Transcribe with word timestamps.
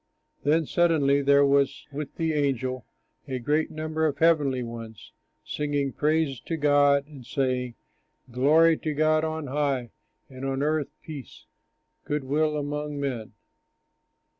Then 0.41 0.65
suddenly 0.65 1.21
there 1.21 1.45
was 1.45 1.85
with 1.91 2.15
the 2.15 2.33
angel 2.33 2.87
a 3.27 3.37
great 3.37 3.69
number 3.69 4.07
of 4.07 4.15
the 4.15 4.25
heavenly 4.25 4.63
ones 4.63 5.11
singing 5.45 5.93
praise 5.93 6.39
to 6.39 6.57
God 6.57 7.05
and 7.05 7.23
saying: 7.23 7.75
"Glory 8.31 8.79
to 8.79 8.95
God 8.95 9.23
on 9.23 9.45
high, 9.45 9.91
And 10.27 10.43
on 10.43 10.63
earth 10.63 10.89
peace, 11.03 11.45
good 12.03 12.23
will 12.23 12.57
among 12.57 12.99
men." 12.99 13.33